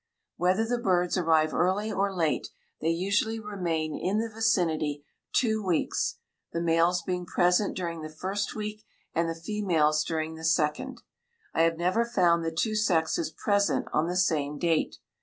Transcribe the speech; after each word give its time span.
Whether 0.35 0.65
the 0.65 0.79
birds 0.81 1.15
arrive 1.15 1.53
early 1.53 1.91
or 1.91 2.11
late 2.11 2.47
they 2.79 2.89
usually 2.89 3.39
remain 3.39 3.95
in 3.95 4.17
the 4.17 4.31
vicinity 4.33 5.05
two 5.31 5.63
weeks, 5.63 6.17
the 6.51 6.59
males 6.59 7.03
being 7.03 7.27
present 7.27 7.77
during 7.77 8.01
the 8.01 8.09
first 8.09 8.55
week 8.55 8.81
and 9.13 9.29
the 9.29 9.35
females 9.35 10.03
during 10.03 10.33
the 10.33 10.43
second. 10.43 11.03
I 11.53 11.61
have 11.61 11.77
never 11.77 12.03
found 12.03 12.43
the 12.43 12.49
two 12.51 12.73
sexes 12.75 13.29
present 13.29 13.85
on 13.93 14.07
the 14.07 14.17
same 14.17 14.57
date. 14.57 14.95